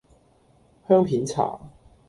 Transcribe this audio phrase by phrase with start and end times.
[0.87, 1.59] 香片茶